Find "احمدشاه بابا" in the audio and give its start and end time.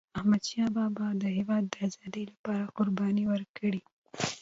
0.17-1.07